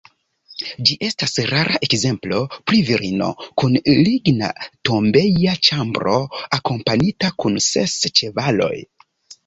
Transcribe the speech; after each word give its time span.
Ĝi 0.89 0.95
estas 1.07 1.35
rara 1.51 1.75
ekzemplo 1.87 2.39
pri 2.71 2.81
virino 2.89 3.29
kun 3.63 3.77
ligna 4.09 4.51
tombeja 4.91 5.57
ĉambro, 5.71 6.19
akompanita 6.61 7.35
kun 7.43 7.65
ses 7.71 7.99
ĉevaloj. 8.23 8.77